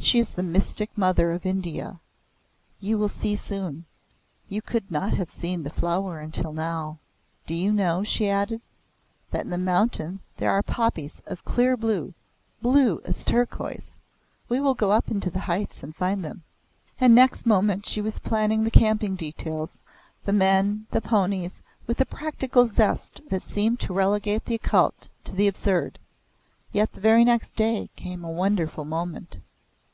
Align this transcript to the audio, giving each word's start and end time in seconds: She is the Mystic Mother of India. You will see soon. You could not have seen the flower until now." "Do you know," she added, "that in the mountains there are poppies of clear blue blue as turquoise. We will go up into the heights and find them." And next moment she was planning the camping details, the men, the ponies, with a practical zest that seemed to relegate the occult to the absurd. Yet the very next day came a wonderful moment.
She 0.00 0.20
is 0.20 0.30
the 0.32 0.44
Mystic 0.44 0.96
Mother 0.96 1.32
of 1.32 1.44
India. 1.44 1.98
You 2.80 2.96
will 2.96 3.10
see 3.10 3.36
soon. 3.36 3.84
You 4.48 4.62
could 4.62 4.90
not 4.90 5.12
have 5.12 5.28
seen 5.28 5.62
the 5.64 5.70
flower 5.70 6.18
until 6.20 6.52
now." 6.52 6.98
"Do 7.46 7.52
you 7.54 7.72
know," 7.72 8.04
she 8.04 8.28
added, 8.30 8.62
"that 9.32 9.42
in 9.42 9.50
the 9.50 9.58
mountains 9.58 10.20
there 10.36 10.52
are 10.52 10.62
poppies 10.62 11.20
of 11.26 11.44
clear 11.44 11.76
blue 11.76 12.14
blue 12.62 13.02
as 13.04 13.22
turquoise. 13.24 13.96
We 14.48 14.60
will 14.60 14.72
go 14.72 14.92
up 14.92 15.10
into 15.10 15.30
the 15.30 15.40
heights 15.40 15.82
and 15.82 15.94
find 15.94 16.24
them." 16.24 16.42
And 16.98 17.14
next 17.14 17.44
moment 17.44 17.84
she 17.84 18.00
was 18.00 18.20
planning 18.20 18.64
the 18.64 18.70
camping 18.70 19.14
details, 19.16 19.80
the 20.24 20.32
men, 20.32 20.86
the 20.90 21.02
ponies, 21.02 21.60
with 21.86 22.00
a 22.00 22.06
practical 22.06 22.66
zest 22.66 23.20
that 23.28 23.42
seemed 23.42 23.80
to 23.80 23.92
relegate 23.92 24.46
the 24.46 24.54
occult 24.54 25.08
to 25.24 25.34
the 25.34 25.48
absurd. 25.48 25.98
Yet 26.72 26.92
the 26.92 27.00
very 27.02 27.24
next 27.24 27.56
day 27.56 27.90
came 27.94 28.24
a 28.24 28.30
wonderful 28.30 28.86
moment. 28.86 29.40